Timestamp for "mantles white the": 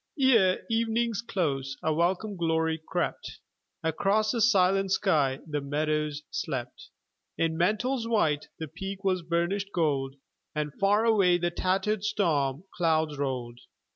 7.55-8.67